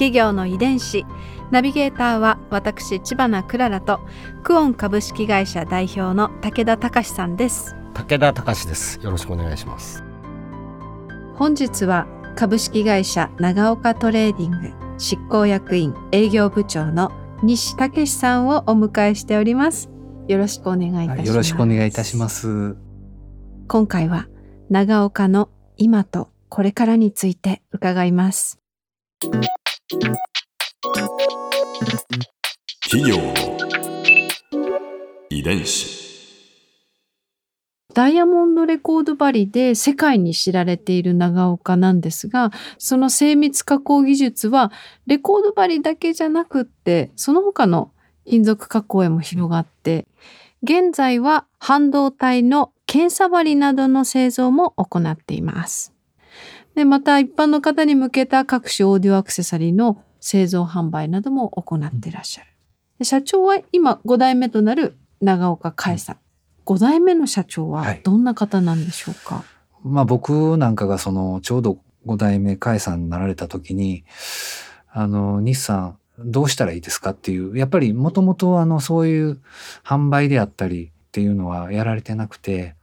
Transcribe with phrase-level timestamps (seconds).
[0.00, 1.04] 企業の遺伝子。
[1.50, 4.00] ナビゲーターは私知花くららと
[4.42, 7.76] クオン株式会社代表の武田隆さんです。
[7.92, 8.98] 武田隆です。
[9.02, 10.02] よろしくお願いします。
[11.34, 17.12] 本日は株式会社ナガオカトレーディング執行役員営業部長の
[17.42, 19.90] 西武さんをお迎えしております。
[20.28, 22.74] よろしくお願いいたします、よろしくお願いいたします。
[23.68, 24.28] 今回は
[24.70, 28.58] ナガオカの今とこれからについて伺います
[29.90, 30.06] 企
[33.10, 33.34] 業の
[35.28, 35.98] 遺伝子。
[37.92, 44.70] ダイヤモンドレコード針で世界に知られている長岡なんですが、その精密加工技術は
[45.08, 47.90] レコード針だけじゃなくって、その他の
[48.24, 50.06] 金属加工へも広がって、
[50.62, 55.92] 現在は半導体の検査針などの製造も行っています。
[56.74, 62.48] で、また一般の方に向けた各種オーディオアクセサリーの製造販売なども行っていらっしゃる。
[62.98, 66.18] で社長は今5代目となる長岡海さん。
[66.66, 69.44] 5代目の社長ははいどんな方なんでしょうか、
[69.82, 74.04] まあ僕なんかがそのちょうど5代目甲斐さんになられた時に
[74.92, 79.40] あの日産どうしたらいいですかっていうやっぱりもともとあのそういう
[79.84, 82.74] 販売であったりっていうのはやられてなくて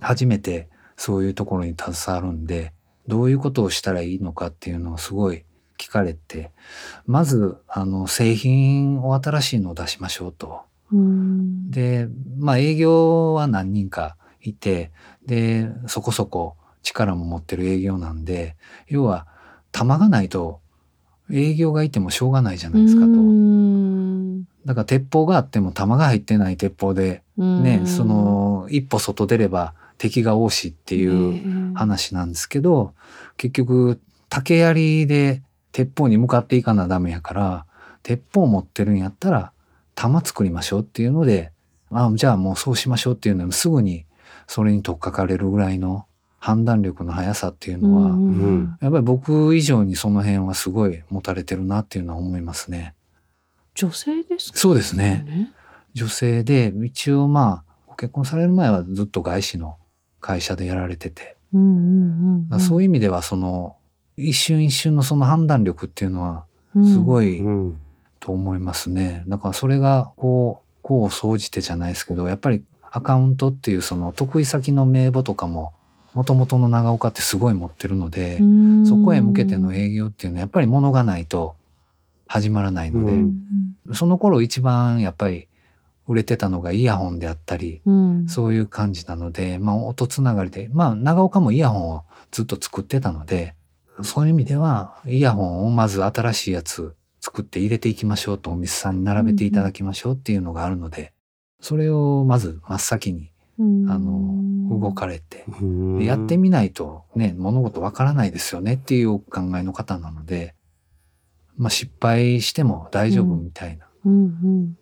[0.00, 2.72] 初めてそういうところに携わるんで
[3.08, 5.44] どういうことをしたらいいのかっていうのをすごい
[5.78, 6.52] 聞かれて
[7.06, 10.62] まずあの製品を新しいのを出しましょうと。
[10.92, 14.92] うんで、まあ営業は何人かいて、
[15.26, 18.56] で、そこそこ力も持ってる営業なんで、
[18.86, 19.26] 要は、
[19.72, 20.60] 玉がないと
[21.30, 23.06] 営業がいてもしょうがないじゃないですかと。
[23.06, 32.94] うんだから鉄砲があっても弾が入ってない鉄砲で、ね、うんその一歩外出れば敵が多しっていう話なんですけど、
[33.36, 35.42] 結局竹槍で
[35.72, 37.66] 鉄砲に向かっていかなダメやから
[38.02, 39.52] 鉄砲持ってるんやったら
[39.94, 41.52] 弾作りましょうっていうので
[41.90, 44.04] あじゃあもうそうしましょうっていうのすぐに
[44.46, 46.06] それに取っかかれるぐらいの
[46.38, 52.94] 判断力の速さっていうのは、うんやっぱり僕以上にその辺はすごい持たれてるなっていうのは思いますね。
[53.74, 54.58] 女性ですか？
[54.58, 55.52] そうですね。
[55.94, 59.76] 女性で一応まあご結婚される前はずっと外資の
[60.26, 61.80] 会社でやられてて、うんう
[62.48, 63.76] んうん、そういう意味ではその
[64.16, 66.44] 一瞬一瞬のその判断力っていうのは
[66.74, 67.42] すごい。
[68.18, 69.22] と思いますね。
[69.28, 75.72] だからそれがこう、こう総じてじゃないですけど、やっぱりアカウントっていうその得意先の名簿とかも、
[76.12, 78.86] もともとの長岡ってすごい持ってるので、うん。
[78.86, 81.54] そこへ向けての営業っていうのはやっぱり物がないと
[82.26, 83.94] 始まらないので、うん。
[83.94, 85.46] その頃一番やっぱり
[86.08, 93.54] 売れてたのがイヤホンであったり、うん、そういう感じなので、まあ音つながりで、まあ長岡もイヤホンをずっと作ってたので、
[94.02, 101.12] そういう意味ではイヤホンをまず新しいやつ作って入れていきましょうとお店さんに並べていただきましょうっていうのがあるので、
[101.60, 103.90] それをまず真っ先に、うん。
[103.90, 105.44] あの、動かれて、
[106.00, 110.54] やってみないとね、物事わからないですよねっていうお考えの方なので、
[111.56, 113.85] まあ失敗しても大丈夫みたいな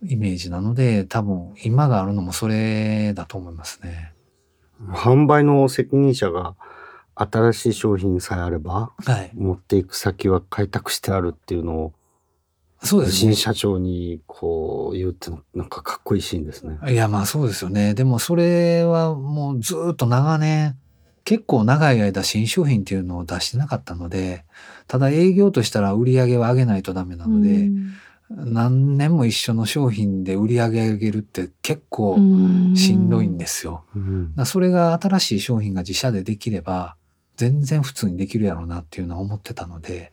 [0.02, 4.12] イメージなので、多分今があるのもそれだと思いますね。
[4.88, 6.54] 販売の責任者が
[7.14, 9.30] 新しい商品さえあれば、はい。
[9.34, 11.92] 持っていく先は開拓してあるっていうのを、
[12.82, 13.34] そうですね新。
[13.34, 16.78] 社長にこう言うってのなんかかっこいいシーンですね。
[16.92, 17.94] いや、まあそうですよね。
[17.94, 20.76] でもそれはもうずっと長年、
[21.24, 24.44] 結構長い間新商品っていうのを出してなかったので、
[24.86, 27.70] ただ営業としたら売り上げは上げないとダメなので、
[28.30, 32.16] 何年も一緒の商品で売り上げ上げるって結構
[32.74, 33.84] しんどいんですよ。
[34.46, 36.96] それが新しい商品が自社でできれば、
[37.36, 40.12] 全然普通にできるやろうなっていうのは思ってたので、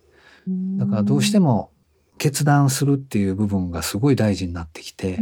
[0.78, 1.72] だからどうしても
[2.18, 5.20] 決断するっていう部分がすごい大事になってきて、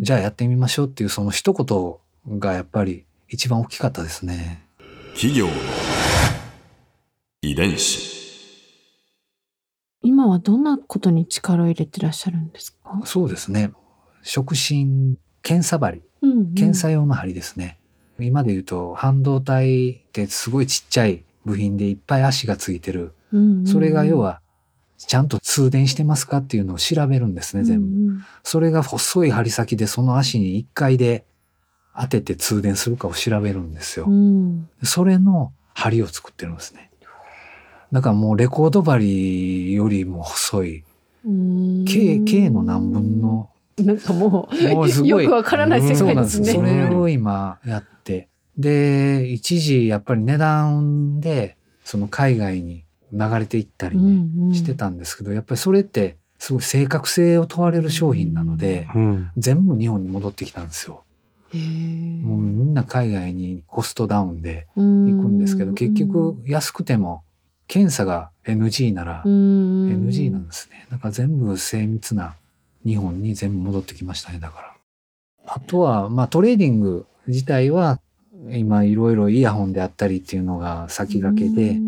[0.00, 4.66] じゃあやってみましょうっていうその一言がやっぱり一番大きかったですね。
[5.14, 5.52] 企業の
[7.42, 8.19] 遺伝子
[10.20, 13.72] 今はどんなことに力を入れてらっしゃるんですか、そうですね。
[14.22, 17.78] 触診検査針、うんうん検査用の針ですね。
[18.18, 23.14] 今で言うと半導体ってすごいちっちゃい部品でいっぱい足がついてる。
[23.32, 24.42] うんうんそれが要は
[24.98, 28.12] ちゃんと通電してますかっていうのを調べるんですね、全部。
[28.16, 28.20] 部。
[28.42, 31.24] それが細い針先でその足に1回で
[31.98, 34.04] 当てて通電するかを調べるんですよ。
[34.06, 34.68] うん。
[34.82, 36.89] それの針を作ってるんですね。
[37.92, 40.84] だからもうレコード針よりも細い、
[41.24, 41.84] うん。
[41.84, 46.52] K、K の何分の、なんかもう、もうすごいよくわからない世そうなんですね。
[46.52, 48.28] それを今やって。
[48.56, 59.30] で、一時やっぱり値段で、その海外に流れていったりね、してたんですけど、やっぱりそれってすごい正確性を問われる商品なので、うん。
[59.36, 61.02] 全部日本に戻ってきたんですよ。
[61.52, 67.24] もうみんな海外にコストダウンで行行くんですけど、結局安くても
[67.70, 70.88] 検査が NG なら NG なんですね。
[70.90, 72.34] だから全部精密な
[72.84, 74.74] 日本に全部戻ってきましたね、だから。
[75.46, 78.00] あとは、まあトレーディング自体は
[78.50, 81.78] 今いろいろイヤホンであったりっていうのが先駆けで、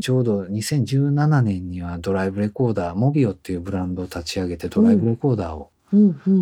[0.00, 5.70] ちょうど2017年にはドライブレコーダー、モビオっていうブランドを立ち上げてドライブレコーダーを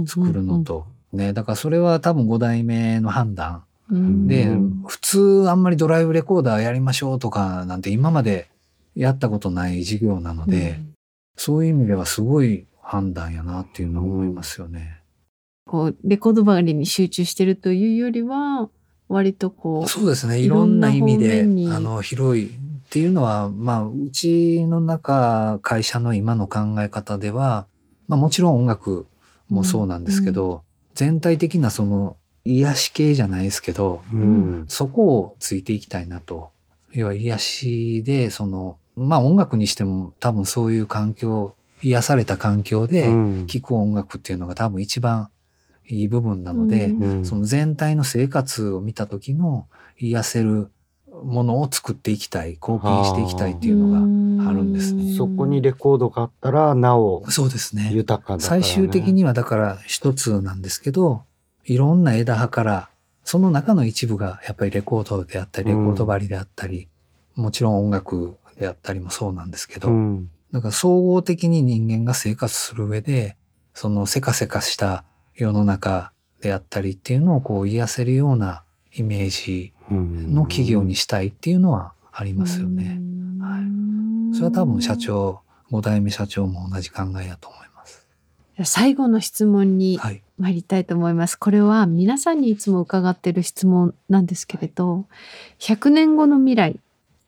[0.06, 4.85] 作るのと、ね、だからそれは多分5代目の判断で、うん。
[4.87, 8.53] 普通あんまりドライブレコーダーやりましょうとかなんて今まで
[8.94, 10.81] やったことない事業なので、
[11.37, 15.00] そういう意味ではすごい判断やなっていうのを思いますよね。
[15.67, 18.69] こうレコード周りに集中してるというよりは
[19.08, 20.41] 割とこうそうですね。
[20.41, 22.50] いいろろんんな意味で、あの、広いっ
[22.91, 27.67] ていうのは、まあ、うちの中、会社の今の考え方では、
[28.06, 29.06] まあもちろん音楽
[29.49, 30.62] もそうなんですけど、
[30.94, 34.64] 全体的なその、癒し系じゃないですけど、うん。
[34.69, 36.50] そこをついていきたいなと。
[36.93, 45.29] 要は癒しで、その、まあ音楽にしても多分そういう環境、癒された環境でうん聴く音楽っていうのが多分一番
[45.87, 49.67] いい部分なので、うんうんその全体の生活を見た時の
[49.99, 50.70] 癒せる
[51.23, 55.14] ものを作っていきたい、貢献していきたいっていうのがあるんですね。
[55.14, 57.91] そこにレコードがあったら、なおそうですね。
[57.93, 58.43] 豊かだね。
[58.43, 61.23] 最終的にはだから一つなんですけど、
[61.64, 62.88] いろんな枝葉から、
[63.23, 66.88] その中の一部がやっぱりレコードであったり、レコード針であったり、
[67.37, 70.30] もちろん音楽であったりもそうなんですけど、うん。
[70.52, 73.36] だから総合的に人間が生活する上で、
[73.74, 75.04] そのせかせかした
[75.34, 78.62] 世の中であったりっていうのをこう癒せるような
[78.94, 83.00] イメージうんの企業にしたいっていうのはありますよね。
[83.40, 83.84] はい
[84.34, 85.40] それは多分社長、
[85.70, 88.06] 5代目社長も同じ考えだと思います。
[88.64, 90.22] 最後の質問にはい。
[90.36, 91.36] 参りたいと思います。
[91.36, 95.06] これは皆さんにいつも伺っている質問なんですけれど、
[95.60, 96.80] 100年後の未来、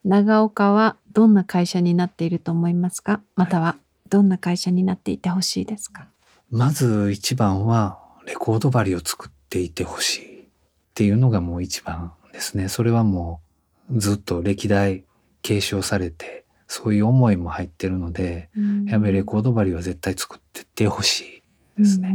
[0.04, 3.22] 長岡はどんな会社になっていると思いますか？
[3.36, 3.76] または
[4.10, 6.08] どんな会社になっていてほしいですか？
[6.50, 10.42] まず一番はレコード針を作っていてほしい。
[10.42, 10.46] っ
[10.92, 12.68] ていうのがもう一番ですね。
[12.68, 13.40] それはも
[13.90, 15.04] うずっと歴代
[15.40, 18.50] 継承されて、そういう思いも入ってるので、
[18.84, 21.42] やっぱりレコード針は絶対作ってってほし
[21.78, 22.14] いですね。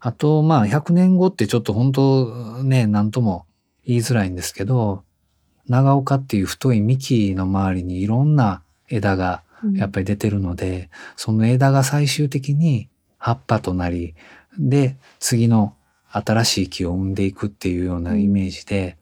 [0.00, 3.44] あと、まあ、100年後ってちょっと本当ね、なんとも
[3.84, 5.04] 言いづらいんですけど、
[5.68, 9.42] 長岡っていう太い幹の周りにいろんな枝が
[9.74, 12.88] やっぱり出てるので、その枝が最終的に
[13.18, 14.14] 葉っぱとなり、
[14.58, 15.74] で、次の
[16.10, 18.96] 新しい木を生んでいくっていうようなイメージで、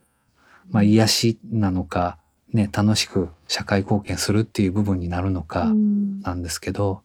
[0.70, 2.18] まあ、癒しなのか、
[2.52, 5.72] ね、楽しく社会貢献するっていう部分になるのか、
[6.22, 7.02] なんですけど、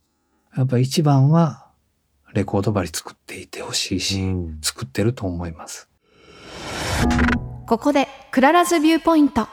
[0.56, 1.68] やっぱ一番は
[2.34, 4.60] レコード針作っていてほしいし、うん。
[4.62, 5.90] 作ってると思います。
[7.68, 9.48] ここでくらら's viewpoint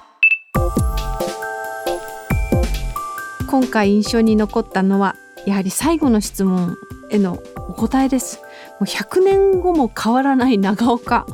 [3.49, 6.77] 今回印象に残ったのはやはり最後の質問
[7.11, 8.43] へのお答えです。
[8.79, 11.27] もう100年後も変わらないナガオカ。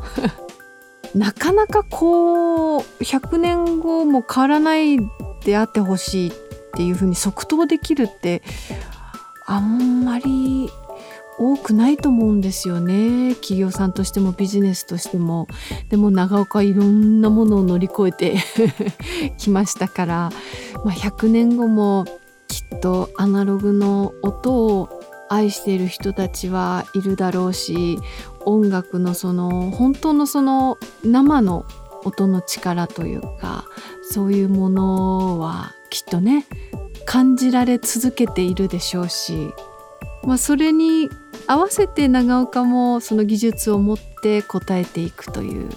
[1.12, 4.98] なかなかこう100年後も変わらない
[5.44, 6.32] であってほしいっ
[6.76, 8.42] ていうふうに即答できるって
[9.46, 10.70] あんまり
[11.38, 13.34] 多くないと思うんですよね。
[13.34, 15.48] 企業さんとしてもビジネスとしても。
[15.88, 18.36] でも長岡いろんなものを乗り越えて
[19.38, 20.30] きましたから、
[20.84, 22.04] まあ、100年後も
[22.48, 24.88] きっとアナログの音を
[25.28, 27.98] 愛している人たちはいるだろうし
[28.44, 31.64] 音楽のその本当のその生の
[32.04, 33.64] 音の力というか
[34.02, 36.46] そういうものはきっとね
[37.06, 39.50] 感じられ続けているでしょうし、
[40.24, 41.10] まあ、それに
[41.46, 45.68] 合わせて長岡もその技術を持って答えていくという。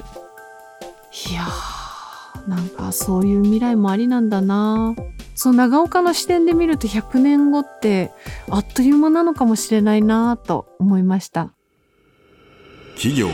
[1.30, 4.96] いやーなんかそういう未来もありなんだな。
[5.36, 8.12] そう長岡の視点で見ると100年後って
[8.50, 11.52] あっという間なのかもしれないなと思いました。
[12.96, 13.30] 企業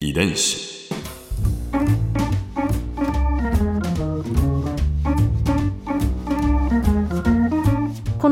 [0.00, 0.73] 遺伝子。